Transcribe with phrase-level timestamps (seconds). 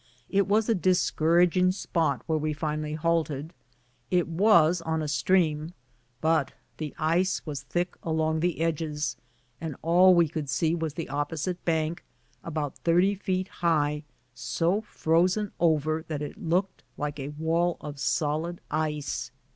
[0.29, 3.53] It was a discouraging spot where we finally halted;
[4.09, 5.73] it was on a stream,
[6.21, 9.15] but the ice was thick along the edges,
[9.61, 12.03] and all we could see was the opposite bank,
[12.43, 14.01] about thirty feet high,
[14.33, 19.29] so frozen over that it looked like a wall of solid ice.